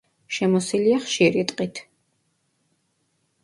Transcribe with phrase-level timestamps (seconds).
[0.37, 1.85] შემოსილია ხშირი ტყით.